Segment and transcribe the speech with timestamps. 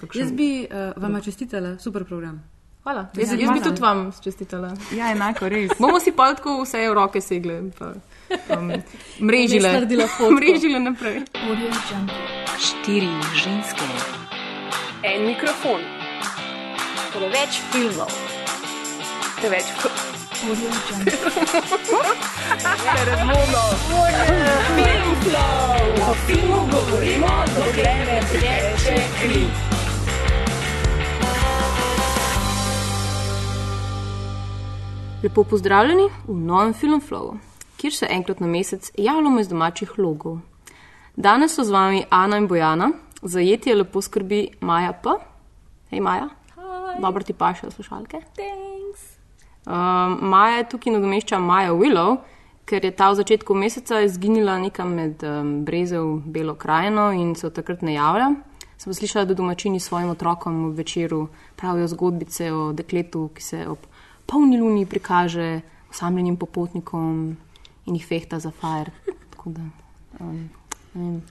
[0.00, 0.22] kakšen...
[0.22, 2.40] Jaz bi uh, vam čestitala, super program.
[2.82, 3.06] Hvala.
[3.16, 4.72] Jaz, jaz bi tudi vam čestitala.
[4.96, 5.70] Ja, enako res.
[5.78, 7.60] Bomo si pa tako vse v roke segle.
[7.78, 7.92] Pa,
[8.56, 8.72] um,
[9.20, 9.74] mrežile.
[10.38, 11.22] mrežile naprej.
[12.60, 13.84] Štiri ženske.
[15.04, 15.80] En mikrofon,
[17.12, 18.12] preveč filmov,
[19.40, 19.64] preveč
[26.08, 29.79] O filmu govorimo, dokler ne teče kri.
[35.22, 37.34] Lepo pozdravljeni v novem filmu Flow,
[37.76, 40.38] kjer se enkrat na mesec javljamo iz domačih logov.
[41.16, 42.88] Danes so z vami Ana in Bojana,
[43.22, 45.10] zajetje lepo skrbi Maja P.
[45.90, 46.28] Hej Maja.
[47.00, 48.16] Dobro ti paše slušalke.
[49.66, 52.16] Um, Maja je tukaj nadomešča Maja Willow,
[52.64, 57.46] ker je ta v začetku meseca izginila nekam med um, Brezel, Belo krajino in se
[57.46, 58.30] od takrat ne javlja.
[58.78, 63.89] Sem slišala, da domačini svojim otrokom v večeru pravijo zgodbice o dekletu, ki se ob
[64.30, 67.36] polni luni prikaže osamljenim popotnikom
[67.86, 68.52] in jih fehta za.
[69.30, 69.62] Tako da,
[70.20, 70.48] um,
[70.94, 71.22] vem,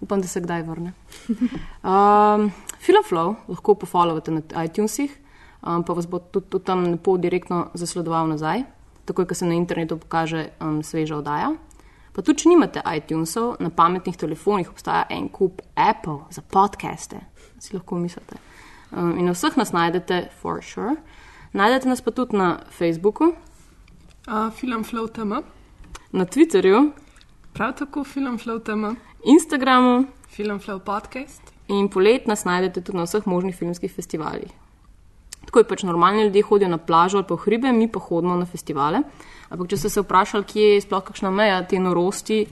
[0.00, 0.92] upam, da se kdaj vrne.
[1.28, 5.12] Um, Film Flow lahko pofollowate na iTunesih,
[5.62, 8.64] um, pa vas bo tudi, tudi tam ne pol direktno zasledoval nazaj,
[9.04, 11.52] takoj, ko se na internetu pokaže um, sveža oddaja.
[12.12, 17.20] Pa tudi, če nimate iTunesov, na pametnih telefonih obstaja en kup Apple za podcaste,
[17.58, 18.40] si lahko mislite.
[18.92, 20.96] Um, in na vseh nas najdete, for sure.
[21.56, 23.32] Najdete nas pa tudi na Facebooku,
[24.26, 25.32] Uh, film Flow TM,
[26.12, 26.90] na Twitterju,
[27.54, 31.42] prav tako film Flow TM, Instagramu film Flow Podcast.
[31.68, 34.50] in polet nas najdete tudi na vseh možnih filmskih festivalih.
[35.46, 38.36] Tako je pač normalni ljudje hodijo na plažo ali pa v hribe, mi pa hodimo
[38.36, 39.02] na festivale.
[39.48, 42.46] Ampak če ste se vprašali, kje je sploh kakšna meja te norosti,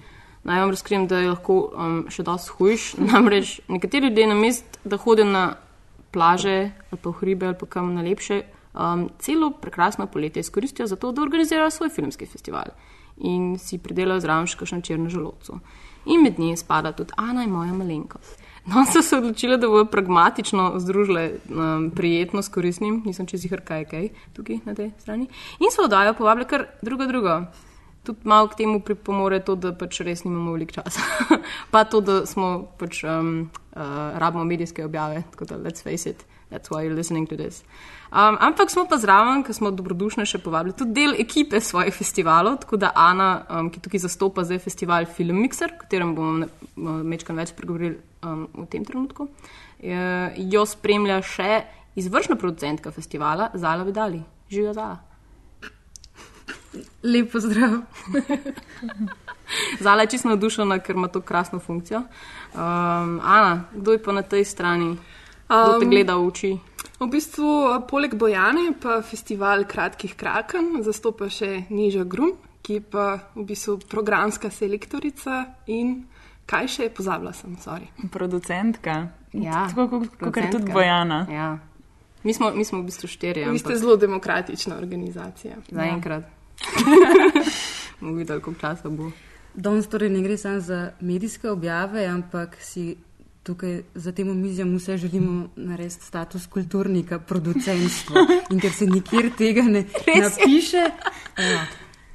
[0.45, 2.95] naj vam razkrijem, da je lahko um, še dosti hujš.
[3.13, 5.57] Namreč nekateri ljudje na mest, da hodijo na
[6.11, 8.45] plaže ali pa v hribe ali pa kam na lepše,
[8.75, 12.75] um, celo prekrasno poletje izkoristijo za to, da organizirajo svoj filmski festival
[13.17, 15.61] in si pridelajo zraven še kakšno črno želodco.
[16.11, 18.43] In med njimi spada tudi Ana in moja malenkost.
[18.67, 23.53] No, so se odločili, da bodo pragmatično združile um, prijetno s koristnim, nisem čez jih
[23.65, 25.29] kaj, kaj tukaj na tej strani.
[25.61, 27.43] In so oddajo povabili kar drugo, drugo.
[28.05, 31.01] Tudi malo k temu pripomore to, da pač res nimamo veliko časa.
[31.73, 36.25] pa to, da smo pač um, uh, rabimo medijske objave, tako da let's face it,
[36.55, 37.63] that's why you're listening to this.
[38.15, 42.61] Um, ampak smo pa zraven, ker smo dobrodušno še povabili tudi del ekipe svojih festivalov,
[42.63, 46.47] tako da Ana, um, ki tukaj zastopa zdaj festival Film Mixer, o katerem bomo
[47.03, 49.27] mečkam več pregovorili um, v tem trenutku,
[49.83, 50.05] je,
[50.53, 51.65] jo spremlja še
[51.99, 54.23] izvršna producentka festivala Zala Vidali.
[54.53, 55.01] Živijo Zala.
[57.03, 57.81] Lep pozdrav.
[59.85, 62.05] Zala je čisto navdušena, ker ima to krasno funkcijo.
[62.55, 64.95] Um, Ana, kdo je pa na tej strani?
[65.49, 66.53] Kdo te Um, gleda v oči?
[67.01, 72.33] V bistvu, a, poleg Bojane pa festival Kratkih kraken zastopa še Niža Grum,
[72.65, 76.07] ki je pa v bistvu programska selektorica in
[76.49, 77.91] kaj še je pozabila sem, sorry.
[78.13, 79.11] Producentka.
[79.33, 80.51] Ja, Tako kot producentka.
[80.59, 81.27] tudi Bojana.
[81.29, 81.59] Ja.
[82.25, 83.51] Mi smo, mi smo v bistvu štirje.
[83.53, 85.57] Vi ste ampak zelo demokratična organizacija.
[85.69, 86.25] Zaenkrat.
[88.01, 89.11] Bomo videli, koliko časa bo.
[89.55, 92.97] Danes torej ne gre samo za medijske objave, ampak si
[93.45, 98.27] tukaj za tem omizjem vse želimo narediti status kulturnika, producentstva.
[98.51, 99.85] In ker se nikjer tega ne
[100.21, 100.91] napiše,
[101.37, 101.61] evo,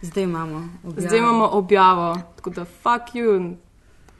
[0.01, 1.07] zdaj imamo objavo.
[1.07, 3.55] Zdaj imamo objavo, tako da fuck you,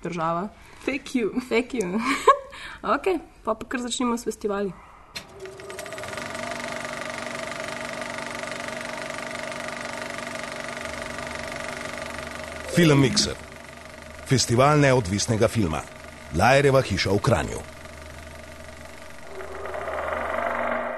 [0.04, 0.50] država.
[0.86, 1.42] Fake you.
[1.50, 2.00] Fake you.
[2.96, 4.72] ok, pa pa kar začnimo s festivali.
[12.76, 13.36] Film Mixer.
[14.26, 15.99] Festival neodvisnega filma.
[16.38, 17.60] Lajereva hiša v Kranju.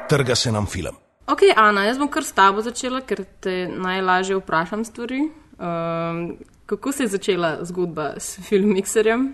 [0.09, 0.95] Trga se nam film.
[1.27, 5.21] Ok, Ana, jaz bom kar s tabo začela, ker te najlažje vprašam stvari.
[5.55, 9.29] Um, kako se je začela zgodba s filmikserjem?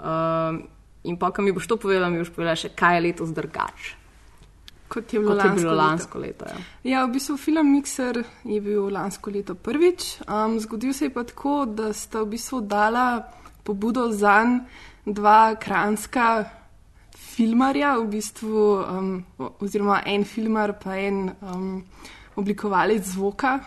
[0.00, 0.62] Um,
[1.04, 3.96] in pa, ko mi boš to povedala, mi boš povedala še, kaj je letos drugače.
[4.90, 5.82] Kot je bilo, Kot je lansko bilo leto.
[5.86, 6.44] lansko leto.
[6.50, 6.58] Ja.
[6.82, 10.24] Ja, v bistvu film Mixer je bil lansko leto prvič.
[10.26, 13.22] Um, zgodil se je pa tako, da sta v bistvu dala
[13.62, 14.42] pobudo za
[15.06, 16.44] dva kranska
[17.16, 19.10] filmarja, v bistvu, um,
[19.60, 21.82] oziroma en filmar, pa en um,
[22.36, 23.58] oblikovalec zvoka.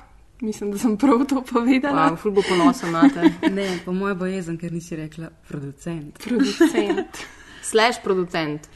[0.44, 2.10] Mislim, da sem prav to povedala.
[2.12, 3.30] Wow, ful bo ponosen na te.
[3.58, 6.20] Ne, po mojem bojezen, ker nisi rekla producent.
[6.20, 7.22] Producent.
[7.70, 8.68] Slash producent.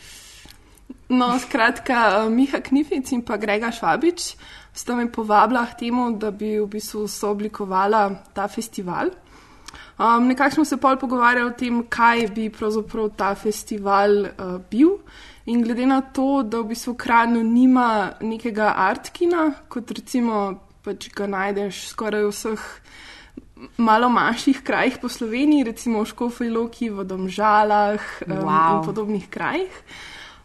[1.10, 4.36] No, skratka, eh, Miha Knific in pa Grega Švabič
[4.78, 9.12] sta me povabila k temu, da bi v bistvu sooblikovala ta festival.
[9.98, 15.00] Um, nekako smo se pol pogovarjali o tem, kaj bi pravzaprav ta festival uh, bil.
[15.46, 21.26] In glede na to, da v bistvu Kranju nima nekega artkina, kot recimo pač ga
[21.28, 22.66] najdeš skoraj v vseh
[23.78, 27.98] malo manjših krajih po Sloveniji, recimo v Škofej Loki, v Domžalah
[28.28, 28.78] um, Wow.
[28.78, 29.74] in podobnih krajih.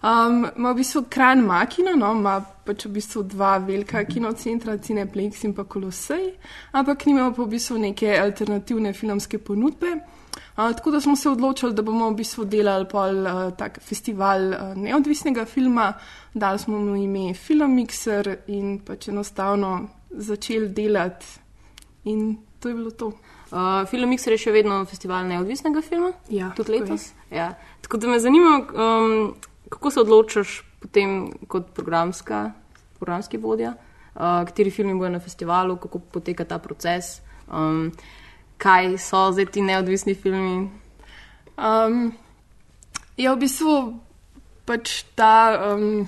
[0.03, 5.45] Um, ima v bistvu Kran Makino, no, ima pač v bistvu dva velika kinocentra, Cineplex
[5.47, 6.33] in pa Kolosej,
[6.75, 9.93] ampak nimajo pa v bistvu neke alternativne filmske ponudbe.
[10.57, 14.49] Uh, tako da smo se odločili, da bomo v bistvu delali pol uh, tak festival
[14.51, 15.93] uh, neodvisnega filma,
[16.35, 19.77] dali smo mu ime Filmmixer in pač enostavno
[20.11, 21.27] začeli delati
[22.05, 23.13] in to je bilo to.
[23.53, 27.11] Uh, Film Mixer je še vedno festival neodvisnega filma, Ja, tudi tako letos.
[27.31, 27.53] Ja.
[27.85, 29.35] Tako da me zanima, um,
[29.73, 32.53] kako se odločaš potem kot programska,
[32.99, 33.73] programski vodja,
[34.15, 37.89] uh, kateri filmi bodo na festivalu, kako poteka ta proces, um,
[38.61, 40.69] kaj so zdaj ti neodvisni filmi.
[41.57, 42.13] Um,
[43.17, 43.77] je v bistvu
[44.69, 45.33] pač ta
[45.73, 46.05] um,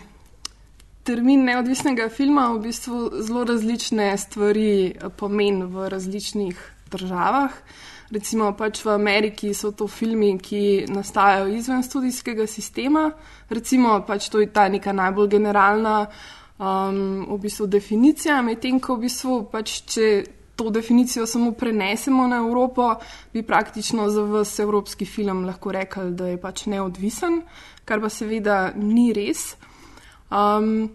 [1.05, 6.61] termin neodvisnega filma v bistvu zelo različne stvari eh, pomeni v različnih
[6.93, 7.53] državah.
[8.13, 13.09] Recimo pač v Ameriki so to filmi, ki nastajajo izven študijskega sistema,
[13.49, 16.07] recimo pač to je ta neka najbolj generalna
[16.59, 20.09] um, v bistvu definicija, medtem ko v bistvu pač če
[20.55, 22.95] to definicijo samo prenesemo na Evropo,
[23.33, 27.41] bi praktično za vse evropski film lahko rekli, da je pač neodvisen,
[27.85, 29.57] kar pa seveda ni res.
[30.31, 30.93] Um,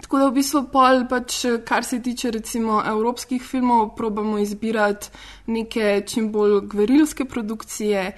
[0.00, 5.10] tako da v bistvu pol, pač, kar se tiče recimo evropskih filmov, probamo izbirati
[5.46, 8.12] neke čim bolj gverilske produkcije,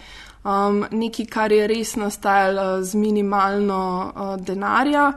[0.44, 5.12] um, nekaj, kar je res nastajalo z minimalno uh, denarja.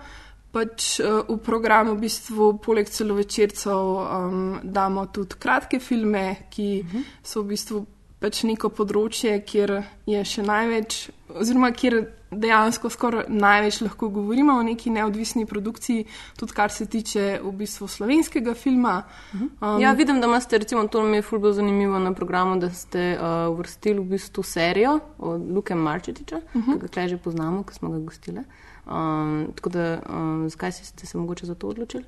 [0.56, 6.94] Pač uh, v programu v bistvu poleg celovečercev um, damo tudi kratke filme, ki uh
[6.94, 7.04] -huh.
[7.24, 7.86] so v bistvu
[8.20, 12.00] pač neko področje, kjer je še največ, oziroma kjer
[12.36, 16.06] dejansko skoraj največ lahko govorimo o neki neodvisni produkciji,
[16.40, 19.04] tudi kar se tiče v bistvu slovenskega filma.
[19.34, 23.18] Um, Ja, vidim, da imate, recimo, to mi je fulbo zanimivo na programu, da ste
[23.18, 26.80] uh, uvrstili v bistvu serijo od Luke Marčetiča, uh -huh.
[26.82, 28.44] ki ga že poznamo, ki smo ga gostili.
[28.86, 32.04] Um, tako da, um, zakaj ste se mogoče za to odločili?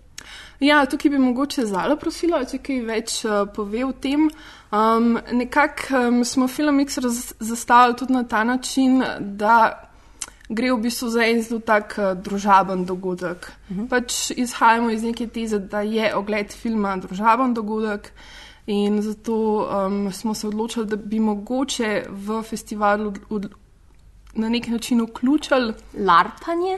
[0.59, 4.27] Ja, tukaj bi mogoče Zala prosila, če kaj več uh, pove o tem.
[4.71, 6.99] Um, Nekako um, smo Filmix
[7.39, 9.86] zastavili tudi na ta način, da
[10.49, 13.51] gre v bistvu za en zelo tak uh, družaben dogodek.
[13.69, 13.89] Uh -huh.
[13.89, 18.11] Pač izhajamo iz neke teze, da je ogled filma družaben dogodek.
[18.67, 19.33] In zato
[19.87, 23.49] um, smo se odločili, da bi mogoče v festivalu od, od,
[24.33, 26.77] na nek način vključili Larpanje?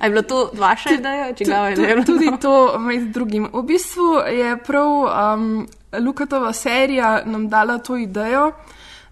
[0.00, 3.48] A je bila to vaša ideja, če ga je Tu- Tudi to med drugim.
[3.52, 5.68] V bistvu je prav um,
[5.98, 8.52] Lukatova serija nam dala to idejo,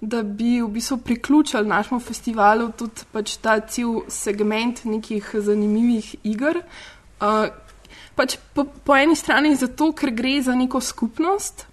[0.01, 6.63] da bi v bistvu priključili našemu festivalu tudi pač ta cel segment nekih zanimivih iger.
[7.21, 7.49] Uh,
[8.15, 11.67] pač po, po eni strani zato, ker gre za neko skupnost,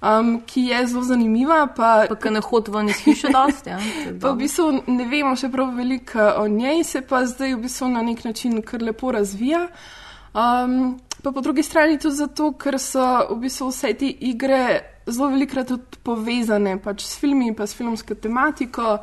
[0.00, 3.72] um, ki je zelo zanimiva, pa, Pa, ki ne hodi ven iz hiše, dosti.
[3.72, 3.80] Ja,
[4.20, 7.92] Pa v bistvu ne vemo še prav veliko o njej, se pa zdaj v bistvu
[7.96, 9.66] na nek način kar lepo razvija.
[10.36, 14.64] Um, pa po drugi strani tudi zato, ker so v bistvu vse te igre
[15.10, 18.98] zelo velikrat tudi povezane pač s filmi in pa s filmsko tematiko.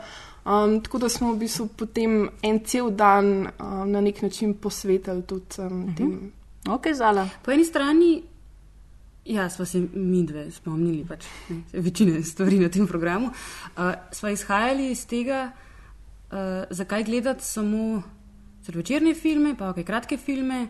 [0.48, 5.23] Um, tako da smo v bistvu potem en cel dan um, na nek način posvetili
[5.28, 6.31] tudi um, tem.
[6.71, 7.28] Ok, zala.
[7.44, 8.23] Po eni strani,
[9.26, 13.28] ja, smo se mi dve spomnili pač, ne, večine stvari na tem programu.
[13.76, 15.49] Uh, sva izhajali iz tega,
[16.31, 18.02] uh, zakaj gledati samo
[18.64, 20.68] celovečerne filme, pa ok, kratke filme.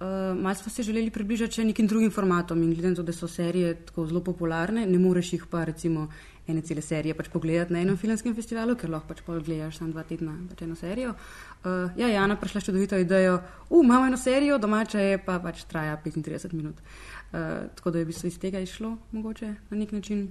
[0.00, 0.06] Uh,
[0.42, 3.28] Malo smo se želeli približati še nekim drugim formatom in glede na to, da so
[3.28, 6.06] serije tako zelo popularne, ne moreš jih pa recimo
[6.48, 9.92] ene cele serije pač pogledati na enem filmskem festivalu, ker lahko pač pol gledaš samo
[9.92, 11.12] dva tedna pač eno serijo.
[11.12, 16.00] Uh, ja, Jana prišla čudovito idejo, uh, imamo eno serijo, domača je pa pač traja
[16.00, 16.80] 35 minut.
[16.80, 20.30] Uh, tako da je v bistvu iz tega išlo mogoče na nek način.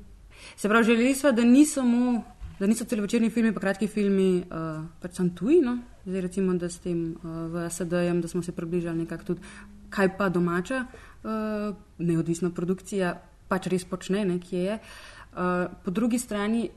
[0.58, 2.24] Se pravi, želeli smo, da ni samo
[2.60, 5.78] da niso celovečerni filmi, pa kratki filmi, uh, pač sem tuji, no?
[6.10, 9.42] Zdaj recimo, da s tem uh, v SD-jem, da smo se približali nekako tudi,
[9.90, 13.16] kaj pa domača uh, neodvisna produkcija
[13.50, 14.78] pač res počne, ne, kje je.
[14.80, 16.70] Uh, po drugi strani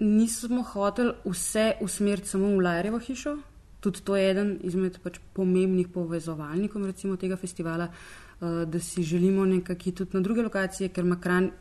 [0.00, 3.36] nismo hoteli vse usmeriti samo v Lajerjevo hišo,
[3.80, 9.44] tudi to je eden izmed pač pomembnih povezovalnikov recimo tega festivala, uh, da si želimo
[9.44, 11.52] nekako tudi na druge lokacije, ker ima Kranj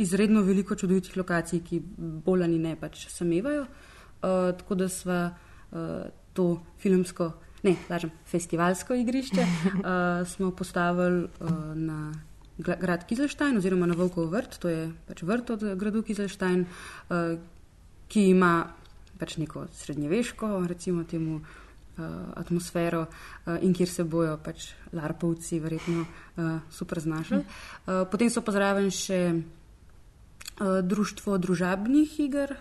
[0.00, 1.82] izredno veliko čudovitih lokacij, ki
[2.24, 3.66] bolj ali ne pač samevajo.
[4.20, 5.20] Uh, tako da sva
[6.32, 9.84] to filmsko, ne, lažem, festivalsko igrišče uh,
[10.32, 12.12] smo postavili uh, na
[12.58, 17.34] gra- grad Kizelštajn oziroma na Volkov vrt, to je pač vrt od gradu Kizelštajn, uh,
[18.08, 18.54] ki ima
[19.20, 22.04] pač neko srednjeveško, recimo temu, uh,
[22.40, 27.42] atmosfero uh, in kjer se bojo pač larpovci verjetno uh, super znašli.
[27.44, 32.56] Uh, potem so pa zraven še uh, društvo družabnih iger.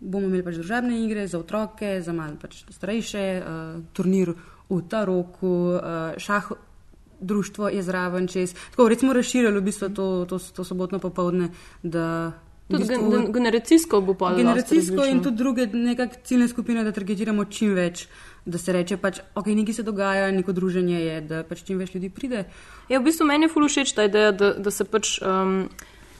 [0.00, 4.34] Bomo imeli pač družabne igre za otroke, za malo pač starejše, uh, turnir
[4.68, 6.52] v Taroku, uh, šah.
[7.16, 8.52] Društvo je zraven čez.
[8.74, 11.48] Tako recimo razširili v bistvu to, to, to sobotno popovdne,
[11.80, 12.36] da
[12.68, 16.82] v Tudi bistvu, gen, gen, generacijsko bo pa generacijsko in tudi druge nekakšne ciljne skupine,
[16.84, 18.08] da targetiramo čim več,
[18.44, 21.94] da se reče pač, ok, nekaj se dogaja, neko druženje je, da pač čim več
[21.94, 22.42] ljudi pride.
[22.90, 25.18] Ja, v bistvu meni je ful všeč ta ideja, da, da se pač.
[25.22, 25.68] Um,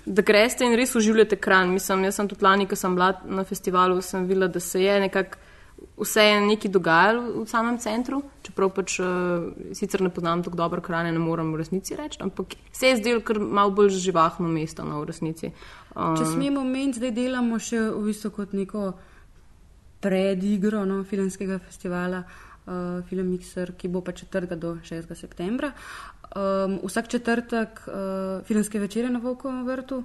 [0.06, 1.72] Da greste in res uživate kran.
[1.75, 5.00] Mislim, jaz sem tudi lani, ko sem bila na festivalu, sem videla, da se je
[5.00, 5.42] nekako
[5.96, 10.80] vse je nekaj dogajalo v samem centru, čeprav pač uh, sicer ne poznam tako dobro
[10.80, 14.84] krane, ne morem v resnici reči, ampak se je zdelo kar malo bolj živahno mesto
[14.84, 15.52] no, v resnici.
[15.94, 18.90] Um, Če smemo meniti, zdaj delamo še v bistvu kot neko
[20.04, 24.56] predigro no, filmskega festivala, uh, Film Mixer, ki bo pa 4.
[24.60, 25.16] do 6.
[25.16, 25.72] septembra.
[26.37, 30.04] Um, vsak četrtek uh, filmske večere na Volkovem vrtu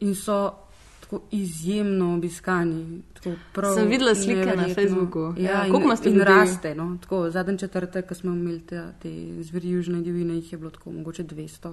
[0.00, 0.52] in so
[1.00, 3.02] tako izjemno obiskani.
[3.14, 4.74] Tako prav Sem videla slike na neverjetno.
[4.74, 5.34] Facebooku.
[5.38, 6.24] Ja, Ja, koliko in, imate in ljudi?
[6.24, 6.74] raste.
[6.74, 9.10] No, tako, zadnji četrtek, ko smo imeli te, te
[9.42, 11.72] zveri južne divine, jih je bilo tako mogoče 200,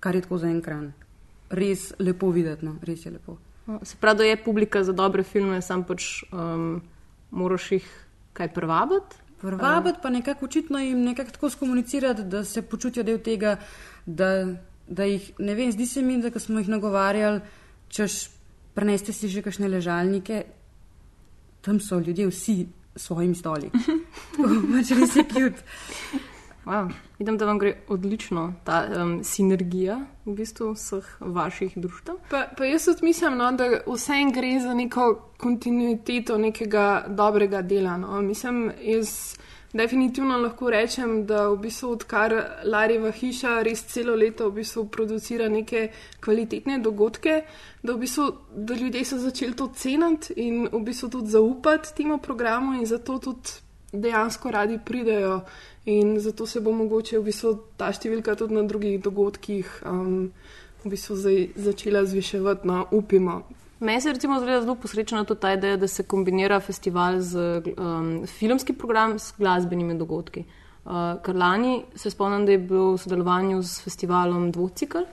[0.00, 0.92] kar je tako za en kran.
[1.50, 3.36] Res lepo videti, no, res je lepo.
[3.82, 6.82] Se pravi, da je publika za dobre filme, sam pač um,
[7.30, 9.16] moraš jih kaj privabiti.
[9.42, 13.56] Vabiti pa nekako očitno jim nekako tako skomunicirati, da se počutijo del tega,
[14.06, 14.46] da,
[14.88, 17.40] da jih, ne vem, zdi se mi, da smo jih nagovarjali,
[17.88, 18.28] češ
[18.74, 20.44] preneste si že kakšne ležalnike,
[21.60, 22.66] tam so ljudje vsi
[22.96, 23.70] s svojimi stoli.
[24.36, 25.62] Tako pač res je kjut.
[26.66, 26.90] Wow.
[27.18, 32.16] Vidim, da vam gre odlično ta um, sinergija v bistvu vseh vaših društev.
[32.30, 35.04] Pa, pa jaz tudi mislim, no, da vsem gre za neko
[35.38, 37.96] kontinuiteto nekega dobrega dela.
[37.96, 38.20] No.
[38.22, 39.36] Mislim, jaz
[39.72, 45.48] definitivno lahko rečem, da v bistvu odkar Larjeva hiša res celo leto v bistvu producira
[45.48, 47.42] neke kvalitetne dogodke,
[47.82, 52.18] da, v bistvu, da ljudje so začeli to ceniti in v bistvu tudi zaupati temu
[52.18, 55.40] programu in zato tudi dejansko radi pridejo.
[55.86, 60.32] In zato se bo mogoče v bistvu ta številka tudi na drugih dogodkih um,
[60.82, 63.44] v bistvu zdaj začela zviševati, no, upimo.
[63.78, 68.26] Meni se recimo zdi zelo posrečena tudi ta ideja, da se kombinira festival z um,
[68.26, 70.42] filmski program s glasbenimi dogodki.
[70.86, 75.06] Uh, ker lani se spomnim, da je bil v sodelovanju s festivalom Dvocikl.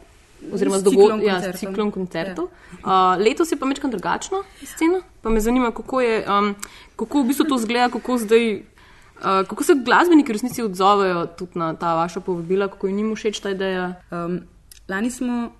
[0.53, 1.59] Oziroma, S z, ciklom ja, s koncertov.
[1.59, 2.49] ciklom koncertov.
[2.49, 2.77] Ja.
[2.81, 5.05] Uh, letos je pa mečkam drugačna scena.
[5.21, 6.55] Pa me zanima, kako, je, um,
[6.95, 8.72] kako v bistvu to zgleda, kako zdaj.
[9.23, 13.39] Uh, kako se glasbeniki v resnici odzovejo tudi na ta vaša povabila, kako jim všeč
[13.39, 13.93] ta ideja?
[14.11, 14.41] Um,
[14.89, 15.53] lani smo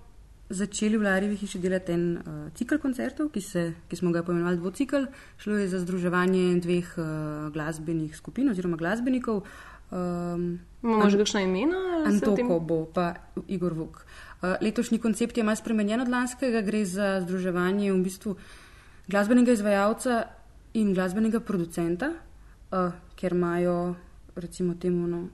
[0.52, 4.60] začeli v Larjevi hiši delati en uh, cikl koncertov, ki, se, ki smo ga poimenovali
[4.60, 5.08] dvocikl.
[5.40, 7.06] Šlo je za združevanje dveh uh,
[7.54, 9.46] glasbenih skupin oziroma glasbenikov.
[9.88, 12.04] Um, Imamo že kakšna imena?
[12.04, 13.14] Antoko bo pa
[13.48, 14.04] Igor Vuk.
[14.44, 18.36] Uh, letošnji koncept je malo spremenjen od lanskega, gre za združevanje v bistvu
[19.08, 20.24] glasbenega izvajalca
[20.74, 22.12] in glasbenega producenta,
[22.74, 23.94] uh, ker imajo
[24.36, 25.28] recimo temu no,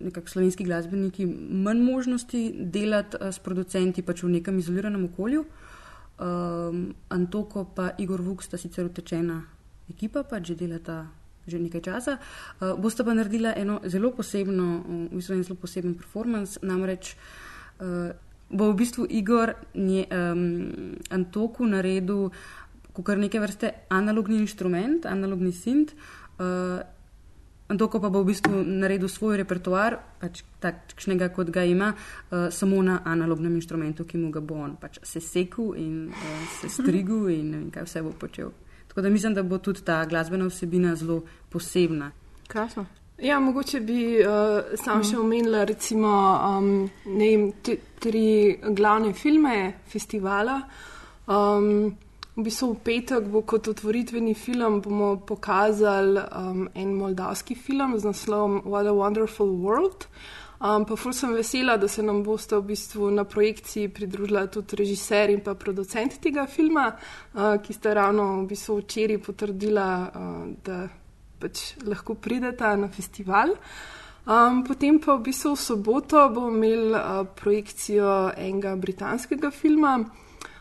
[0.00, 5.44] nekako slovenski glasbeniki manj možnosti delati s producenti pač v nekem izoliranem okolju.
[6.16, 9.42] Um, Antoko pa Igor Vuk sta sicer utečena
[9.90, 11.06] ekipa, pač že delata
[11.46, 12.18] že nekaj časa.
[12.60, 17.14] Uh, bosta pa naredila eno zelo posebno, v bistvu en zelo poseben performance, namreč
[17.78, 18.10] uh,
[18.50, 22.32] bo v bistvu Igor nje, um, Antoku naredil
[22.96, 25.92] kot neke vrste analogni inštrument, analogni sint.
[25.92, 26.25] Uh,
[27.68, 32.78] Antoko pa bo v bistvu naredil svoj repertoar, pač takšnega, kot ga ima, uh, samo
[32.82, 37.50] na analognem inštrumentu, ki mu ga bo on pač sesekal in uh, se strigel in
[37.50, 38.54] ne vem, kaj vse bo počel.
[38.86, 42.12] Tako da mislim, da bo tudi ta glasbena vsebina zelo posebna.
[42.46, 42.86] Krasno.
[43.18, 46.72] Ja, mogoče bi uh, sam še omenila recimo um,
[47.10, 47.50] ne vem,
[47.98, 48.26] tri
[48.62, 50.60] glavne filme festivala.
[51.26, 51.96] Um,
[52.36, 58.04] v bistvu v petek bo kot otvoritveni film bomo pokazali um, en moldavski film z
[58.04, 60.04] naslovom What a Wonderful World.
[60.60, 64.76] Um, pa ful sem vesela, da se nam boste v bistvu na projekciji pridružila tudi
[64.76, 70.46] režiser in pa producent tega filma, uh, ki sta ravno v bistvu včeraj potrdila, uh,
[70.64, 70.88] da
[71.40, 73.56] pač lahko prideta na festival.
[74.26, 79.98] Um, potem pa v bistvu v soboto bomo imeli uh, projekcijo enega britanskega filma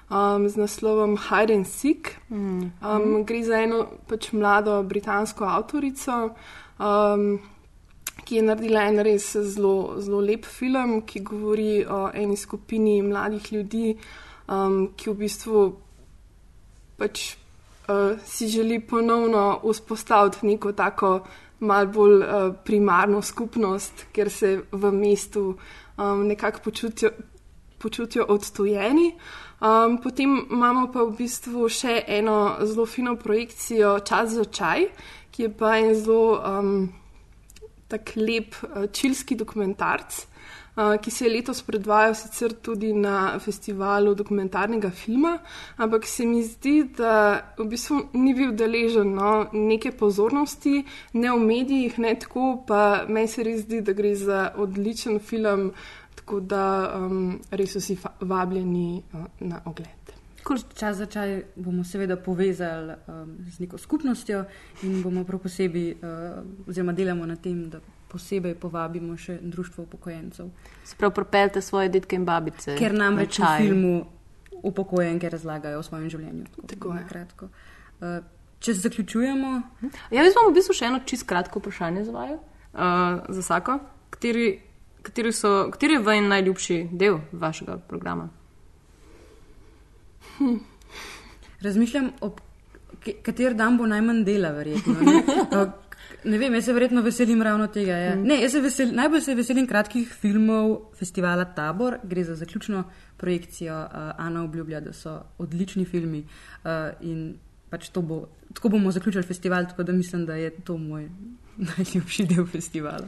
[0.09, 2.17] um, z naslovom Hide and Seek.
[2.29, 6.35] Um, gre za eno pač mlado britansko avtorico.
[6.79, 7.39] Um,
[8.25, 13.51] ki je naredila en res zelo, zelo lep film, ki govori o eni skupini mladih
[13.53, 13.95] ljudi,
[14.49, 15.65] um, ki v bistvu
[16.97, 21.19] pač uh, si želi ponovno vzpostaviti neko tako
[21.59, 25.45] malo bolj uh, primarno skupnost, ker se v mestu
[25.97, 27.11] um, nekako počutijo,
[27.85, 29.13] počutijo odstojeni.
[29.61, 34.89] Um, potem imamo pa v bistvu še eno zelo fino projekcijo Čas za čaj,
[35.31, 36.71] ki je pa en zelo um,
[37.87, 40.25] tak lep uh, čilski dokumentarc.
[40.75, 45.37] Uh, ki se je letos predvajal sicer tudi na festivalu dokumentarnega filma,
[45.77, 47.13] ampak se mi zdi, da
[47.55, 50.81] v bistvu ni bil deležen no, neke pozornosti,
[51.13, 55.71] ne v medijih, ne tako, pa meni se res zdi, da gre za odličen film,
[56.25, 60.13] tako da um, res vsi vabljeni uh, na ogled.
[60.75, 64.43] Čas za čaj bomo seveda povezali um, z neko skupnostjo
[64.83, 67.79] in bomo prav posebej, uh, oziroma delamo na tem, da
[68.09, 70.49] posebej povabimo še društvo upokojencev.
[70.85, 72.75] Sprav propeljte svoje detke in babice.
[72.77, 73.61] Ker namreč v na čaj.
[73.61, 74.05] filmu
[74.63, 76.45] upokojenke razlagajo o svojem življenju.
[76.67, 77.07] Tako na je.
[77.09, 77.49] Kratko.
[78.01, 78.19] Uh,
[78.59, 79.61] če zaključujemo,
[80.09, 82.39] Ja, jaz imam v bistvu še eno čist kratko vprašanje za vaju,
[82.73, 83.79] uh, za vsako.
[84.09, 84.47] Kateri,
[85.05, 88.29] kateri, so, kateri je vaš najljubši del vašega programa?
[91.65, 92.39] razmišljam, ob
[93.23, 94.95] kater dan bo najmanj dela, verjetno.
[95.01, 95.21] Ne,
[96.31, 97.97] ne vem, jaz se verjetno veselim ravno tega.
[98.01, 98.15] Ja.
[98.15, 102.83] Ne, jaz se vesel, najbolj se veselim kratkih filmov festivala Tabor, gre za zaključno
[103.17, 103.75] projekcijo.
[103.75, 106.69] Uh, Ana obljublja, da so odlični filmi uh,
[107.01, 107.35] in
[107.69, 108.25] pač to bo.
[108.55, 111.09] Tako bomo zaključili festival, tako da mislim, da je to moj
[111.69, 113.07] najljubši del festivala.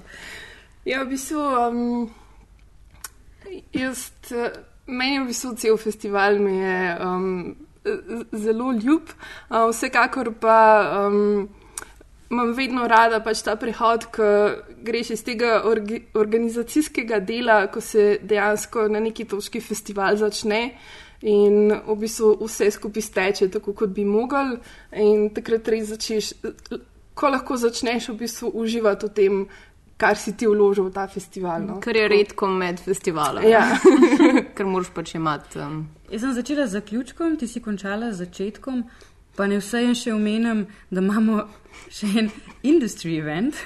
[0.87, 2.09] Ja, v bistvu, um,
[3.75, 4.53] jaz, eh,
[4.87, 7.55] meni je v bistvu cel festival mi je um,
[8.31, 9.11] zelo ljub,
[9.49, 10.59] uh, vsekakor pa
[11.09, 11.49] um,
[12.31, 14.31] imam vedno rada pač ta prehod, ko
[14.87, 20.69] greš iz tega orgi, organizacijskega dela, ko se dejansko na neki točki festival začne.
[21.27, 24.55] In v bistvu vse skupaj steče tako, kot bi mogel,
[24.95, 26.35] in takrat res začneš,
[27.17, 29.39] ko lahko začneš v bistvu uživati v tem,
[29.97, 31.65] kar si ti vložil v ta festival.
[31.65, 31.79] No.
[31.81, 33.43] Kar je redko med festivalom.
[33.43, 33.65] Ja.
[34.55, 35.59] Ker moraš pač imeti.
[35.59, 38.85] Um, Jaz sem začela z zaključkom, ti si končala z začetkom,
[39.35, 41.41] pa ne vse in še omenjam, da imamo
[41.93, 42.29] še en
[42.65, 43.57] industry event,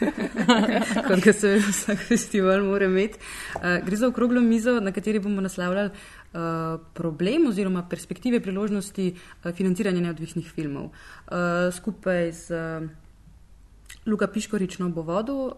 [1.07, 3.19] kot ga se vsak festival mora imeti.
[3.59, 9.51] Uh, gre za okroglo mizo, na kateri bomo naslavljali uh, problem oziroma perspektive priložnosti uh,
[9.51, 10.89] financiranja neodvisnih filmov.
[11.27, 12.89] Uh, skupaj z uh,
[14.05, 15.53] Luka Piškorično bo vodil uh,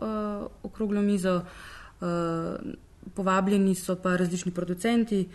[0.63, 1.35] okroglo mizo,
[2.01, 2.07] uh,
[3.15, 5.27] povabljeni so pa različni producenti,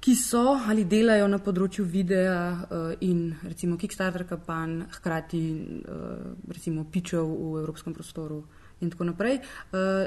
[0.00, 6.86] ki so ali delajo na področju videa uh, in recimo Kickstarter kampanj, hkrati uh, recimo
[6.86, 8.44] pičev v evropskem prostoru
[8.80, 9.40] in tako naprej.
[9.72, 10.06] Uh,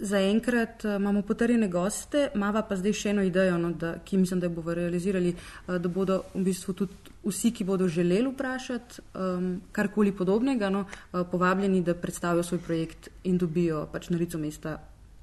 [0.00, 4.40] Zaenkrat uh, imamo potrjene goste, imamo pa zdaj še eno idejo, no, da, ki mislim,
[4.40, 9.02] da jo bomo realizirali, uh, da bodo v bistvu tudi vsi, ki bodo želeli vprašati
[9.14, 14.38] um, karkoli podobnega, no, uh, povabljeni, da predstavijo svoj projekt in dobijo pač na licu
[14.38, 14.78] mesta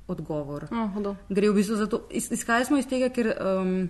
[0.07, 0.67] odgovor.
[0.71, 1.15] no, hudo.
[1.29, 2.05] Gre v bistvu za to.
[2.11, 3.89] Iz, izhajali smo iz tega, ker um,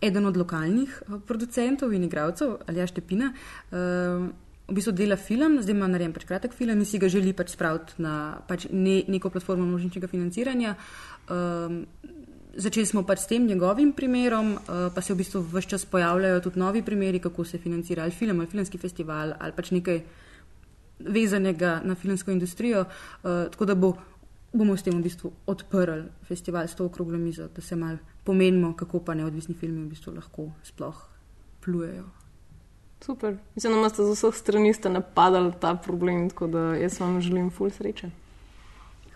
[0.00, 3.32] eden od lokalnih producentov in igralcev, Aljaš Tepina,
[3.72, 4.32] um,
[4.68, 7.54] v bistvu dela film, zdaj ima narejen pač kratek film in si ga želi pač
[7.54, 10.76] spraviti na pač ne, neko platformo množičnega financiranja.
[11.30, 11.84] Um,
[12.56, 16.40] Začeli smo pač s tem njegovim primerom, uh, pa se v bistvu vse čas pojavljajo
[16.40, 20.00] tudi novi primeri, kako se financira ali film, ali filmski festival, ali pač nekaj
[21.04, 22.86] vezanega na filmsko industrijo.
[22.88, 23.92] Uh, tako da bo,
[24.56, 28.72] bomo s tem v bistvu odprli festival s to okroglo mizo, da se mal pomenimo,
[28.72, 31.04] kako pa neodvisni filmi v bistvu lahko sploh
[31.60, 32.08] plujejo.
[33.06, 33.36] Super.
[33.54, 37.50] Mislim, da ste z vseh strani ste napadali ta problem, tako da jaz vam želim
[37.50, 38.10] ful sreče.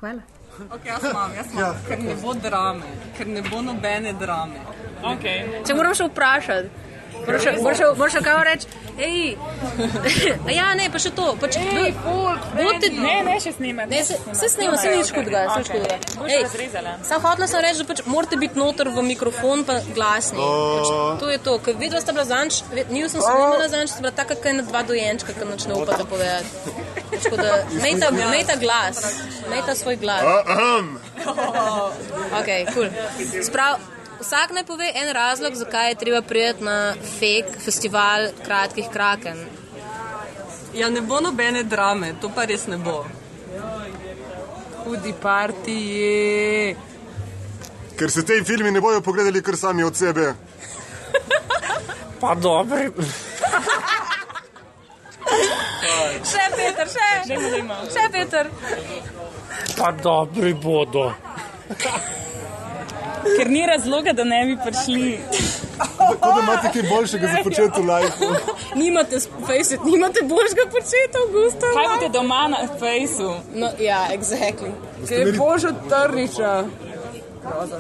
[0.00, 0.22] Hvala.
[0.58, 1.74] Okay, jaz imam, jaz imam.
[1.88, 2.82] Ker ne bo drame,
[3.18, 4.62] ker ne bo nobene drame.
[5.02, 5.64] Okay.
[5.66, 6.89] Če moram še vprašati,
[7.26, 8.66] moraš še- kaj reči.
[9.00, 9.36] Ej,
[10.46, 11.32] A ja, ne, pa še to.
[11.40, 13.88] Pač, Ej, folk, Bote- ne, ne, še snimati.
[13.88, 15.96] Ne, se, se snema, se nič hudega, se nič hudega.
[17.02, 20.42] Sam hotela sem reči, da pač morate biti noter v mikrofon, pa glasni.
[20.42, 24.12] Pač, to je to, ker videla sta bila zanč, ni sem snimala zanč, sta bila
[24.12, 26.48] taka, kaj na dva dojenčka, ki noč ne upata povedati.
[27.20, 29.00] Tako da, mejta, mejta glas,
[29.48, 30.24] mejta svoj glas.
[32.32, 32.88] Ok, cool.
[33.42, 33.80] Sprav,
[34.20, 39.46] vsak naj pove en razlog, zakaj je treba priti na fake festival kratkih kraken.
[40.74, 43.04] Ja, ne bo nobene drame, to pa res ne bo.
[44.84, 46.76] Hudi partiji.
[47.98, 50.34] Ker se te filmi ne bojo pogledali kar sami od sebe.
[52.20, 52.78] Pa dobro.
[56.30, 57.08] Še pet Peter, še.
[57.28, 57.76] Dajmo, dajmo.
[57.92, 58.50] Še Peter.
[59.76, 61.10] Pa dobri bodo.
[63.36, 65.20] Ker ni razloga, da ne bi prišli.
[65.78, 68.24] Tako da imate kaj boljšega za početi v lajku.
[68.74, 71.66] Nimate, face it, nimate boljšega početa, Augusta.
[71.76, 73.34] Kaj boste doma na Fejsu?
[73.54, 74.72] No, ja, exactly.
[75.08, 76.64] Kaj je bož od trniča?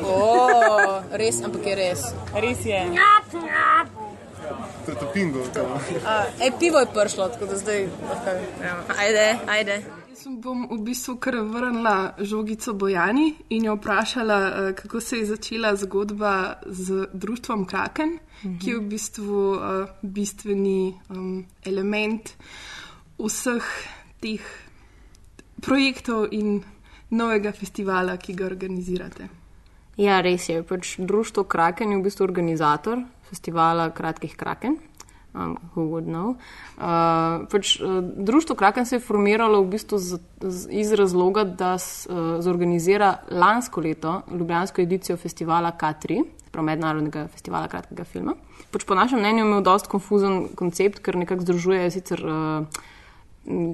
[0.04, 2.04] O, res, ampak je res.
[2.34, 2.80] Res je.
[4.86, 5.44] To je to pingo.
[6.06, 7.88] A, ej, pivo je prišlo, tako da zdaj.
[8.16, 8.38] Okay.
[8.64, 8.76] Ja.
[8.98, 9.82] Ajde, ajde.
[10.26, 15.76] Bom v bistvu kar vrnila žogico Bojani in jo vprašala, eh, kako se je začela
[15.76, 18.58] zgodba z društvom Kraken, mhm.
[18.58, 22.34] ki je v bistvu uh, bistveni um, element
[23.18, 23.64] vseh
[24.20, 24.44] teh
[25.60, 26.62] projektov in
[27.10, 29.28] novega festivala, ki ga organizirate.
[29.96, 30.62] Ja, res je.
[30.62, 34.78] Pač društvo Kraken je v bistvu organizator festivala Kratkih Kraken.
[35.32, 36.34] Um, who would know?
[36.74, 41.76] Uh, pač, uh, društvo Kraken se je formiralo v bistvu z, z, iz razloga, da
[41.76, 48.34] uh, zorganizira lansko leto ljubljansko edicijo festivala K3, prav mednarodnega festivala kratkega filma.
[48.74, 52.82] Pač, po našem mnenju je imel dost konfuzen koncept, ker nekako združuje sicer uh,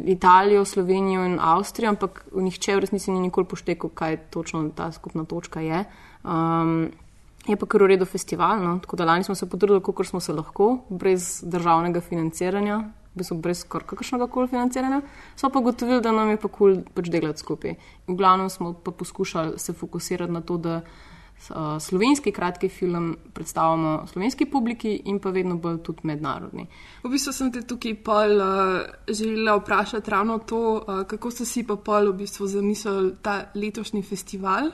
[0.07, 5.25] Italijo, Slovenijo in Avstrijo, ampak nihče v resnici ni nikoli poštekal, kaj točno ta skupna
[5.25, 5.85] točka je.
[6.21, 6.93] Um,
[7.47, 8.79] je pa kar v redu festival, no?
[8.83, 12.81] tako da lani smo se potrudili, kako smo se lahko, brez državnega financiranja,
[13.15, 15.03] brez kakršnega koli financiranja.
[15.37, 17.77] Smo pa gotovili, da nam je pa kul cool pač delati skupaj.
[18.07, 24.07] V glavnem smo pa poskušali se fokusirati na to, da uh, slovenski kratki film predstavljamo
[24.13, 26.67] slovenski publiki in pa vedno bolj tudi mednarodni.
[27.05, 31.67] V bistvu sem te tukaj pol uh, želela vprašati ravno to, uh, kako ste si
[31.67, 34.73] pa pol v bistvu zamislili ta letošnji festival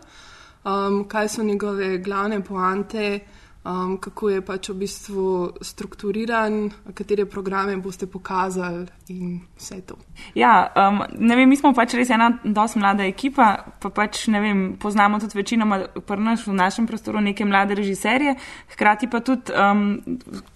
[0.64, 3.20] um, kaj so njegove glavne poante,
[3.64, 5.26] um, kako je pač v bistvu
[5.60, 9.96] strukturiran, katere programe boste pokazali in vse to.
[10.34, 14.40] Ja, um, ne vem, mi smo pač res ena dosti mlada ekipa, pa pač ne
[14.40, 15.84] vem, poznamo tudi večinoma
[16.18, 18.36] naš, v našem prostoru neke mlade režiserje,
[18.74, 20.00] hkrati pa tudi um,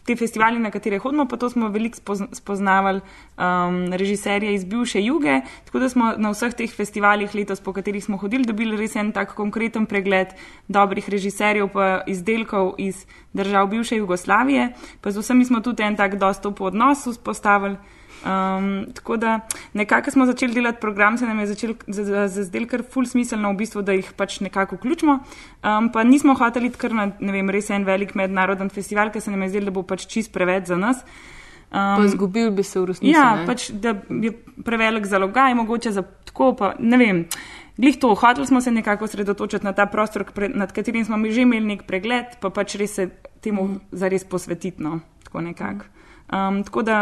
[0.07, 1.99] te festivali, na katere hodimo, pa to smo veliko
[2.33, 7.73] spoznavali um, režiserje iz bivše juge, tako da smo na vseh teh festivalih letos, po
[7.73, 10.35] katerih smo hodili, dobili res en tak konkreten pregled
[10.69, 16.19] dobrih režiserjev pa izdelkov iz držav bivše Jugoslavije, pa z vsemi smo tudi en tak
[16.19, 17.77] dostop odnos vzpostavili.
[18.27, 19.41] Um, tako da
[19.73, 21.47] nekako smo začeli delati program, se nam je
[22.29, 25.19] zazdel kar ful smiselno, v bistvu, da jih pač nekako vključimo.
[25.63, 29.45] Um, pa nismo hoteli kar na vem, res en velik mednaroden festival, ker se nam
[29.47, 31.05] je zdelo, da bo pač čist preveč za nas.
[31.71, 33.13] Um, pa zgubil bi se v resnici.
[33.15, 33.47] Ja, ne?
[33.47, 34.33] pač da je
[34.65, 37.23] prevelik zalogaj, mogoče za tako, pa ne vem.
[37.79, 41.47] Glih to, hoteli smo se nekako sredotočiti na ta prostor, nad katerim smo mi že
[41.47, 43.11] imeli nek pregled, pa pač res se
[43.45, 43.81] temu mm.
[43.93, 44.83] zares posvetiti.
[44.83, 45.45] No, tako,
[46.33, 47.01] um, tako da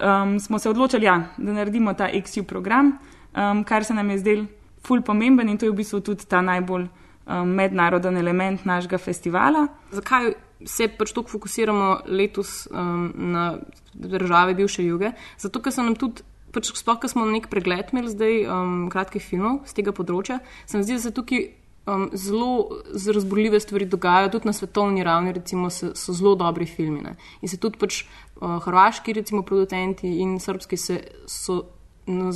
[0.00, 2.98] um, smo se odločili, ja, da naredimo ta XU program,
[3.36, 4.46] um, kar se nam je zdel
[4.86, 9.66] ful pomemben in to je v bistvu tudi ta najbolj um, mednaroden element našega festivala.
[9.92, 10.32] Zakaj
[10.66, 13.58] se pač tako fokusiramo letos um, na
[13.94, 15.12] države bivše juge?
[15.38, 16.26] Zato, ker se nam tudi.
[16.50, 20.80] Pač sploh, ko smo nek pregled imeli zdaj um, kratkih filmov z tega področja, se
[20.80, 21.44] mi zdi, da se tukaj
[21.86, 22.68] um, zelo
[23.14, 27.00] razborljive stvari dogajajo, tudi na svetovni ravni, recimo, se, so zelo dobri filmi.
[27.00, 27.16] Ne?
[27.40, 31.62] In se tudi pač uh, hrvaški, recimo, producenti in srpski se so,
[32.06, 32.32] na,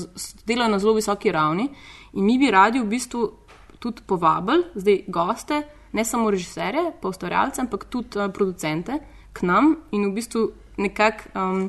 [0.47, 1.69] delajo na zelo visoki ravni.
[2.13, 3.31] In mi bi radi v bistvu
[3.79, 8.99] tudi povabili zdaj goste, ne samo režiserje, pa ustvarjalce, ampak tudi uh, producente
[9.33, 11.29] k nam in v bistvu nekako.
[11.35, 11.69] Um,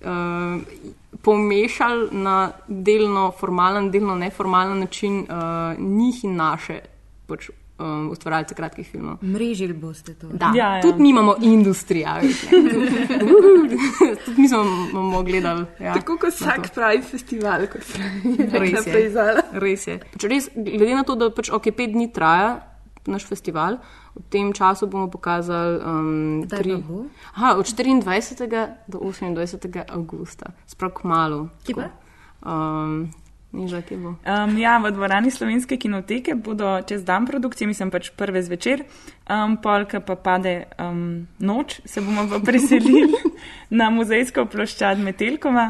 [0.00, 0.62] Uh,
[1.22, 6.80] pomešali na delno formalen, delno neformalen način uh, njih in naše
[7.30, 9.22] pač, um, ustvarjalce kratkih filmov.
[9.22, 10.30] Mrežili boste to.
[10.32, 10.82] Da, ja, ja.
[10.82, 12.08] tudi mi imamo industrijo.
[14.24, 14.64] tudi mi smo
[15.02, 15.84] mogli gledati.
[15.84, 17.86] Ja, Tako kot vsak pravi festival, kot
[18.52, 18.92] res je.
[19.52, 20.00] Res je.
[20.12, 22.60] Pač res, glede na to, da pač ok, pet dni traja
[23.08, 23.80] naš festival.
[24.10, 26.74] V tem času bomo pokazali um, tri,
[27.38, 28.90] aha, od 24.
[28.90, 29.86] do 28.
[29.86, 31.48] avgusta, spravo malo.
[31.64, 31.88] Kje
[33.52, 33.58] pa?
[33.58, 33.82] Um, Niža,
[34.44, 38.84] um, ja, v dvorani slovenske kinoteke bodo čez dan produkcije, mislim pač prve zvečer,
[39.26, 43.10] um, polka pa pade um, noč, se bomo pa preselili
[43.80, 45.66] na muzejsko ploščad Metelkova,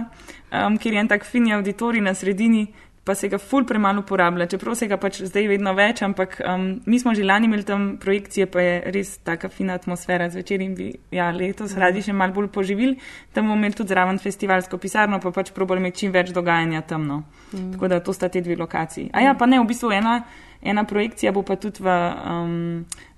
[0.53, 2.66] um, kjer je en tak fini auditorij na sredini,
[3.05, 6.67] pa se ga ful premalo uporablja, čeprav se ga pač zdaj vedno več, ampak um,
[6.87, 10.75] mi smo že lani imeli tam projekcije, pa je res taka fina atmosfera zvečer in
[10.77, 12.99] bi ja, letos radi še mal bolj poživili.
[13.33, 17.09] Tam bomo imeli tudi zraven festivalsko pisarno, pa pač probali imeti čim več dogajanja tam.
[17.09, 17.19] No.
[17.55, 17.73] Mm.
[17.75, 19.09] Tako da to sta te dve lokaciji.
[19.17, 20.21] A ja, pa ne, v bistvu ena,
[20.61, 22.57] ena projekcija bo pa tudi v um,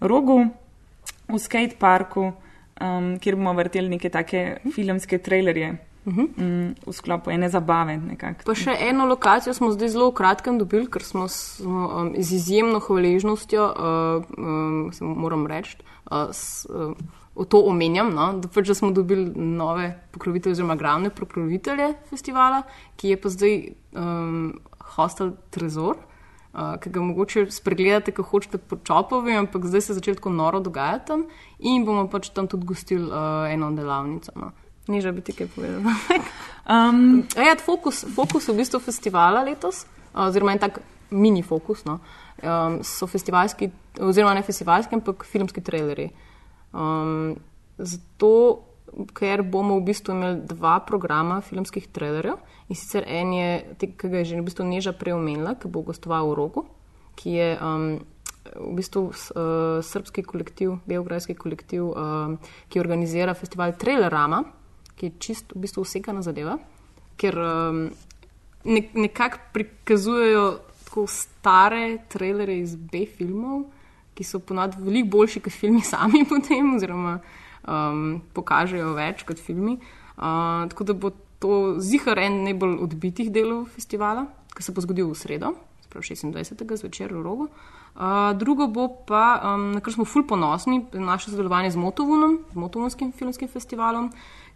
[0.01, 0.45] rogu,
[1.27, 2.31] v skate parku,
[2.79, 5.75] um, kjer bomo vrteli neke take filmske trailerje
[6.06, 6.28] uh -huh.
[6.36, 7.96] mm, v sklopu ene zabave.
[7.96, 8.44] Nekak.
[8.44, 12.32] Pa še eno lokacijo smo zdaj zelo v kratkem dobili, ker smo, smo um, z
[12.32, 15.76] izjemno hvaležnostjo, uh, um, moram reči,
[16.10, 16.28] uh,
[17.36, 22.62] uh, to omenjam, no, da, pač, da smo dobili nove pokrovitelje, oziroma glavne pokrovitelje festivala,
[22.96, 24.60] ki je pa zdaj um,
[24.96, 25.96] hostel Trezor.
[26.52, 30.30] Uh, ki ga mogoče spregledate, ko hočete po čopovi, ampak zdaj se je začelo tako
[30.30, 31.24] noro dogajati tam
[31.58, 34.32] in bomo pač tam tudi gostili uh, eno delavnico.
[34.36, 34.50] No.
[34.90, 35.95] Ni že biti kaj povedano.
[36.73, 40.83] um, ja, fokus, fokus v bistvu festivala letos, oziroma en tak
[41.14, 42.01] mini fokus, no,
[42.42, 43.71] um, so festivalski,
[44.03, 46.11] oziroma ne festivalski, ampak filmski traileri.
[46.75, 47.37] Um,
[47.79, 48.33] zato,
[49.14, 54.18] ker bomo v bistvu imeli dva programa filmskih trailerjev in sicer en je, ki ga
[54.21, 56.66] je že v bistvu Neža preomenila, ki bo gostoval v Rogu,
[57.14, 57.53] ki je.
[57.61, 57.87] Um,
[58.42, 62.35] V bistvu uh, srpski kolektiv, belgrajski kolektiv, uh,
[62.68, 64.42] ki organizira festival Trailerama,
[65.02, 66.60] ki je čisto v bistvu vsekana zadeva,
[67.18, 67.88] ker um,
[68.62, 70.44] ne, nekako prikazujejo
[70.86, 73.64] tako stare trailere iz B-filmov,
[74.14, 77.16] ki so ponad veliko boljši kot filmi sami potem, oziroma
[77.66, 79.74] um, pokažejo več kot filmi.
[80.14, 81.10] Uh, tako da bo
[81.42, 85.56] to zihar en najbolj odbitih delov festivala, ki se bo zgodil v sredo,
[85.90, 86.62] prav 26.
[86.78, 87.48] zvečer v rogu.
[87.92, 93.10] Uh, drugo bo pa, um, na kar smo fulj ponosni, naše sodelovanje z Motovunom, Motovunskim
[93.10, 94.12] filmskim festivalom,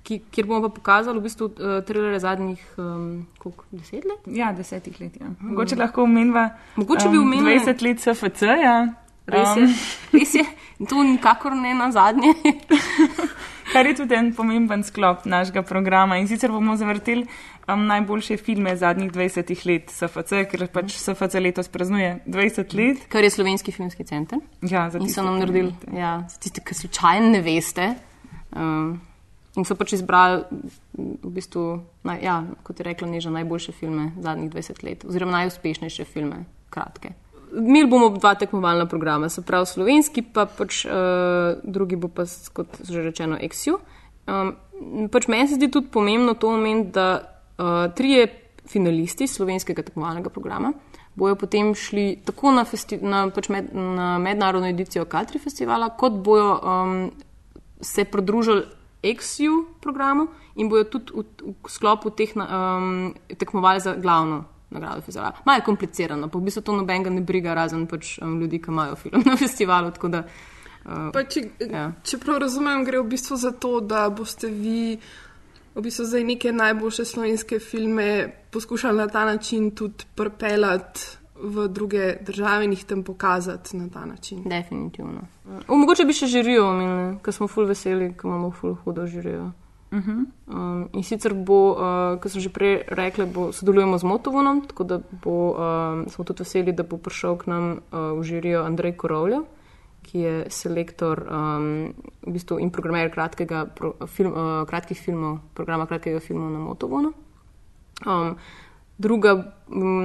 [0.07, 4.29] ki, kjer bomo pa pokazali v bistvu uh, trailere zadnjih um, koliko, deset let.
[4.31, 5.19] Ja, desetih let.
[5.21, 5.33] Ja.
[5.33, 5.51] Hmm.
[5.53, 6.49] Mogoče lahko omenjava.
[6.77, 8.55] Mogoče bi omenjali um, 20 let SFC.
[8.62, 8.77] Ja.
[9.27, 9.66] Res je.
[9.66, 9.75] Um.
[10.14, 10.47] Res je.
[10.87, 12.35] To nikakor ne na zadnje.
[13.73, 16.21] Kar je tudi en pomemben sklop našega programa.
[16.21, 17.27] In sicer bomo zavrteli
[17.66, 23.03] um, najboljše filme zadnjih 20 let SFC, ker pač SFC letos praznuje 20 let.
[23.11, 24.38] Kar je slovenski filmski center.
[24.62, 25.75] Ja, za tiste, ki so nam naredili.
[25.97, 27.90] Ja, za tiste, ki slučajno ne veste.
[28.55, 29.01] Um,
[29.57, 30.42] In so pač izbrali,
[30.97, 36.05] v bistvu, naj, ja, kot je rekla, neža najboljše filme zadnjih 20 let, oziroma najuspešnejše
[36.05, 37.14] filme, kratke.
[37.57, 42.83] Mi bomo dva tekmovalna programa, se pravi slovenski, pa pač uh, drugi bo pa, kot
[42.85, 43.79] že rečeno, XU.
[44.27, 44.53] Um,
[45.12, 48.29] pač meni se zdi tudi pomembno to omeniti, da uh, trije
[48.66, 50.75] finalisti slovenskega tekmovalnega programa
[51.16, 52.64] bojo potem šli tako na,
[53.01, 56.99] na, pač med, na mednarodno edicijo Katri festivala, kot bojo um,
[57.81, 58.64] se pridružili
[59.14, 61.25] XU programu in bojo tudi v,
[61.64, 65.33] v sklopu teh um, tekmovali za glavno nagrado festivala.
[65.45, 68.71] Malo je komplicirano, pa v bistvu to nobenega ne briga, razen pač um, ljudi, ki
[68.71, 69.92] imajo film na festivalu.
[70.11, 70.25] Da,
[70.85, 71.90] uh, če, ja.
[72.03, 74.99] če prav razumem, gre v bistvu za to, da boste vi.
[75.77, 82.16] V bistvu zdaj neke najboljše slovenske filme poskušali na ta način tudi propelati v druge
[82.20, 84.42] države in jih tam pokazati na ta način.
[84.44, 85.20] Definitivno.
[85.68, 86.66] O, mogoče bi še žirijo,
[87.22, 89.53] ker smo ful veseli, ker imamo ful hudo žirijo.
[89.90, 90.25] Uh -huh.
[90.46, 95.01] um, in sicer bo, uh, kot sem že prej rekla, sodelujemo z Motovonom, tako da
[95.22, 99.40] bo, um, smo tudi veseli, da bo prišel k nam uh, v žirijo Andrej Korovlja,
[100.03, 101.94] ki je selektor um,
[102.27, 107.12] v bistvu in programer kratkega, pro, film, uh, kratkih filmov, programa kratkega filma na Motovonu.
[108.07, 108.37] Um,
[108.98, 109.52] Druga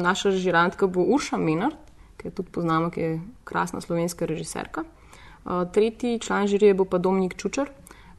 [0.01, 1.75] naša žirantka bo Urša Menard,
[2.17, 4.83] ki jo tudi poznamo, ki je krasna slovenska režiserka.
[5.73, 7.71] Tretji član žirije bo pa Dominik Čučer,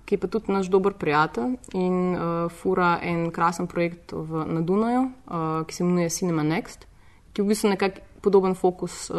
[0.05, 4.61] ki je pa tudi naš dober prijatelj in uh, fura en krasen projekt v, na
[4.61, 6.87] Dunaju, uh, ki se imenuje Cinema Next,
[7.33, 9.17] ki v bistvu nekako podoben fokus uh,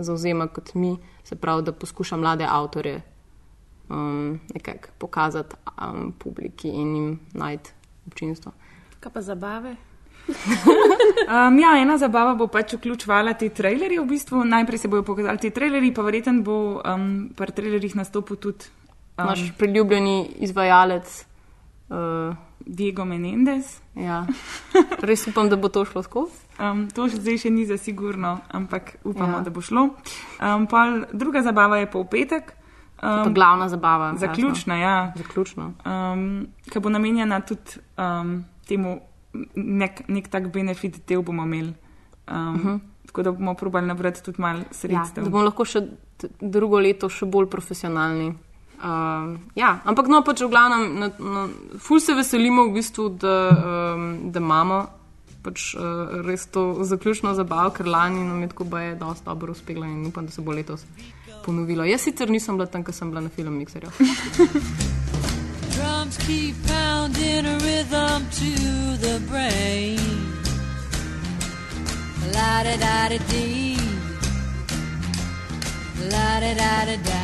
[0.00, 3.02] zauzema kot mi, se pravi, da poskuša mlade avtorje
[3.88, 7.72] um, nekako pokazati um, publiki in jim najti
[8.06, 8.52] občinstvo.
[9.00, 9.76] Kaj pa zabave?
[11.30, 14.00] um, ja, ena zabava bo pač vključovala te trailerje.
[14.00, 14.44] V bistvu.
[14.44, 18.70] Najprej se bodo pokazali ti trailerji, pa verjetno bo um, pri trailerjih nastopil tudi
[19.18, 21.24] um, naš priljubljeni izvajalec
[21.90, 22.34] uh,
[22.66, 23.78] Diego Menendez.
[23.94, 24.24] Ja.
[25.08, 26.44] Res upam, da bo to šlo skozi.
[26.58, 29.46] Um, to še zdaj še ni za sigurno, ampak upamo, ja.
[29.46, 29.90] da bo šlo.
[30.40, 30.68] Um,
[31.12, 32.54] druga zabava je pa v petek.
[32.96, 34.14] Um, glavna zabava.
[34.16, 34.96] Zaključna, ja.
[35.16, 35.70] Zaključna.
[35.84, 39.00] Um, ki bo namenjena tudi um, temu
[39.54, 41.74] nek, nek tak benefit del bomo imeli.
[42.30, 42.80] Um, uh -huh.
[43.06, 45.22] Tako da bomo probali nabrati tudi malo sredstev.
[45.22, 45.86] Ja, da bomo lahko še
[46.40, 48.34] drugo leto še bolj profesionalni.
[48.76, 51.46] Uh, ja, ampak no, pač v glavnem, na, na,
[51.80, 53.36] ful se veselimo v bistvu, da,
[53.94, 54.86] um, da imamo
[55.46, 59.86] pač, uh, res to zaključno zabavo, ker lani nam je tako baje dosti dobro uspelo
[59.86, 60.84] in upam, da se bo letos
[61.46, 61.84] ponovilo.
[61.84, 63.90] Jaz sicer nisem bila tam, ker sem bila na filmu Mixerju.
[65.86, 68.52] drums keep pounding a rhythm to
[69.04, 70.00] the brain.
[72.34, 73.76] La da da da dee,
[76.12, 77.22] la da da da da.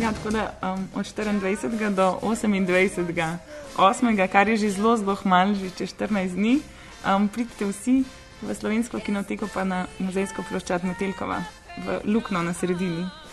[0.00, 1.94] Ja, tako da um, od 24.
[1.94, 3.36] do 28.
[3.76, 6.60] 8., kar je že zelo, zelo malo, že čez 14 dni.
[7.06, 8.04] Um, pridite vsi
[8.42, 11.42] v slovensko kinoteko, pa na muzejsko ploščad Metelkova,
[11.84, 13.23] v Lukno na sredini.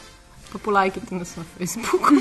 [0.52, 2.20] Pa polajkite nas na Facebooku.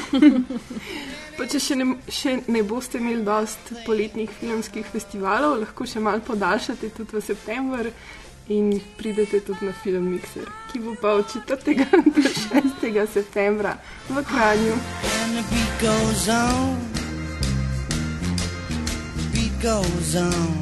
[1.38, 6.22] Pa če še ne, še ne boste imeli dost poletnih filmskih festivalov, lahko še malo
[6.26, 7.90] podaljšate tudi v september
[8.50, 11.86] in pridete tudi na film Mixer, ki bo pa od 4.
[12.14, 13.12] do 6.
[13.12, 13.76] septembra
[14.10, 14.74] v Kranju.
[15.80, 16.76] Goes on.
[19.62, 20.60] Goes on.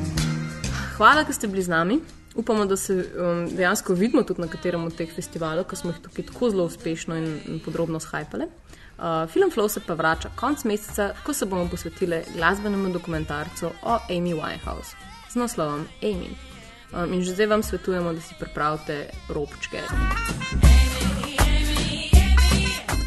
[0.97, 2.18] Hvala, da ste bili z nami.
[2.39, 5.99] Upamo, da se um, dejansko vidimo tudi na katerem od teh festivalov, ki smo jih
[6.05, 8.47] tukaj tako zelo uspešno in, podrobno shajpali.
[8.47, 13.99] Uh, film Flow se pa vrača konec meseca, ko se bomo posvetili glasbenemu dokumentarcu o
[14.09, 14.95] Amy Winehouse
[15.31, 16.31] z naslovom Amy.
[16.95, 19.83] Um, in že zdaj vam svetujemo, da si pripravite robčke.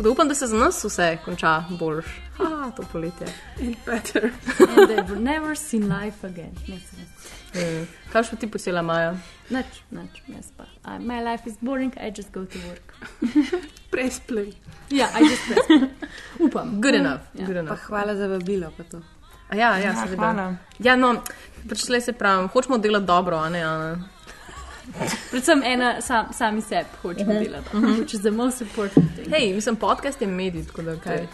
[0.02, 2.06] Tako da upam, da se za nas vse konča boljš.
[2.38, 3.28] Ha, to poletje.
[3.60, 4.24] In better.
[4.60, 6.52] And they will never see life again.
[6.68, 7.10] Yes, yes.
[7.54, 7.86] Mm.
[8.12, 9.12] Kaj še ti posela Maja?
[9.50, 10.66] Nič, nič, jaz pa.
[10.84, 12.96] Uh, my life is boring, I just go to work.
[13.92, 14.54] Press play.
[14.90, 15.70] Ja, I just press.
[16.48, 16.82] Upam.
[16.82, 17.22] Good enough.
[17.36, 17.46] Ja.
[17.46, 17.86] Good Pa enough.
[17.86, 18.72] hvala za vabilo.
[18.78, 19.02] pa to.
[19.50, 20.18] A ja, ja, Ja, seveda.
[20.18, 20.48] hvala.
[20.80, 21.14] Ja, no,
[21.70, 23.62] pač le se pravim, hočemo delati dobro, a ne?
[23.64, 23.92] A ne?
[25.32, 29.30] Predvsem ena sam, sami sebi hočemo delati, which is the most important thing.
[29.30, 31.28] Hej, mislim, podcast je medij, tako da kaj.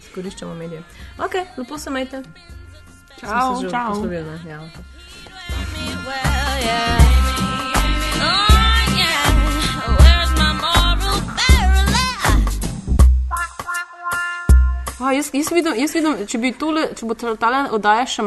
[0.00, 0.82] Izkoriščamo medije.
[1.18, 2.22] Ok, lepo se majte.
[3.20, 3.88] Čau, čau.
[3.88, 4.40] Poslovili, ne?
[4.50, 4.84] Ja, okay.
[6.06, 6.98] Well, yeah.
[8.20, 9.26] Oh, yeah.
[9.98, 10.84] Where's my moral?
[15.00, 18.22] A, jaz, jaz, vidim, jaz vidim, če, bi tole, če bo ta oddaja še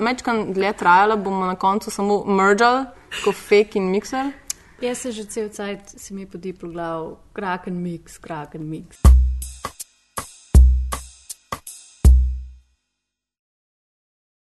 [0.00, 2.86] mečkan dlje trajala, bomo na koncu samo mergali,
[3.24, 4.32] kot fake in mixer.
[4.82, 9.11] Jaz se že cel cajt si mi podi po glavu, kraken mix, kraken mix.